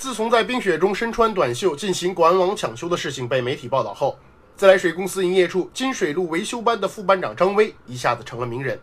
[0.00, 4.16] 自从在冰雪中身穿短袖进行管网抢修的事情被媒体报道后，
[4.56, 8.80] 自来水公司营业处金水路维修班的副班长张威一下子成了名人。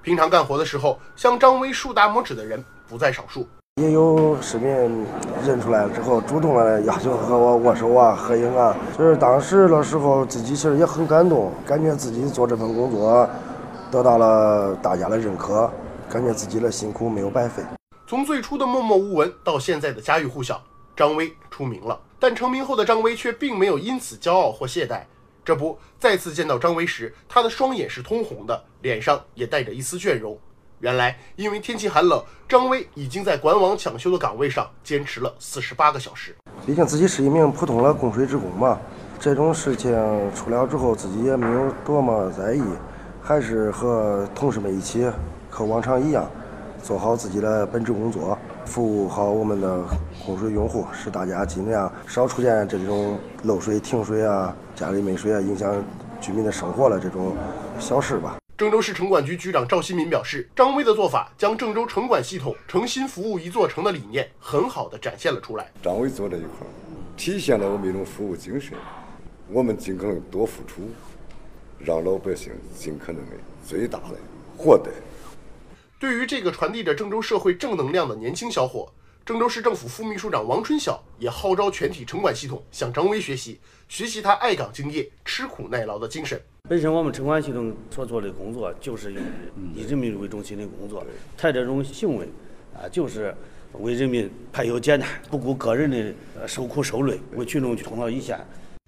[0.00, 3.46] 平常干活的时候，向张威竖大拇指的人不在少数。
[3.78, 5.04] 也有市民
[5.44, 8.74] 认出来之后，主动的要求和我握手啊、合影啊。
[8.96, 13.28] 就是当时的时候，自己其实也很感动，感觉自己做这份工作
[13.90, 15.70] 得到了大家的认可，
[16.08, 17.62] 感觉自己的辛苦没有白费。
[18.06, 20.62] 从最初的默默无闻到现在的家喻户晓，
[20.94, 21.98] 张威出名了。
[22.18, 25.02] 但成名后的张威却并没有因此骄傲或懈怠。
[25.42, 30.38] 这不，再次见到张威时，他的双眼是通红的，脸上也带着一丝倦容。
[30.80, 36.36] 原来，因为天气寒冷，张威已经在管网抢修的岗位上坚持了四十八个小时。
[36.66, 38.78] 毕竟自己是一名普通的供水职工嘛，
[39.18, 39.90] 这种事情
[40.34, 42.62] 出了之后，自己也没有多么在意，
[43.22, 45.10] 还是和同事们一起
[45.48, 46.30] 和往常一样，
[46.84, 48.38] 做好自己的本职工作。
[48.66, 49.82] 服务好我们的
[50.26, 55.82] 供水用户，使大家尽量少出现这种漏水、停水啊、家里没水啊，影响
[56.20, 57.34] 居民的生活了这种
[57.80, 58.36] 小事吧。
[58.58, 65.72] 郑州市城管局局长赵新民表示，张威的做法将郑州城管系统诚心服务一座城的理念很好的展现了出来。
[65.82, 66.66] 张威做这一块，
[67.16, 68.76] 体现了我们一种服务精神，
[69.50, 70.82] 我们尽可能多付出，
[71.78, 73.32] 让老百姓尽可能的
[73.66, 74.16] 最大的
[74.58, 74.90] 获得。
[76.04, 78.92] 对于这个传递着郑州社会正能量的年轻小伙，
[79.24, 86.38] 郑州市政府副秘书长王春晓也号召全体城管系统向张威学习，学习他爱岗敬业、吃苦耐劳的精神。
[86.68, 89.14] 本身我们城管系统所做的工作就是
[89.74, 91.02] 以人民为中心的工作，
[91.38, 92.28] 他这种行为
[92.76, 93.34] 啊，就是
[93.72, 98.38] 为人民排忧解难，不顾个人的受苦受累，为群众去冲到一线。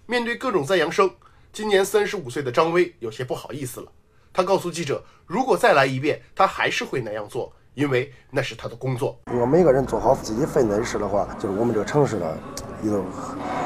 [0.05, 1.09] 面对各种赞扬声，
[1.51, 3.91] 今年三十五岁的张威有些不好意思了。
[4.37, 9.19] 他告诉记者：“如果再来一遍，他还是会那样做，因为那是他的工作。
[9.31, 12.37] 如果每个人做好自己分内的事的话，就是我们这个城市呢，
[12.83, 13.03] 也就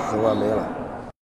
[0.09, 0.65] 很完美了。”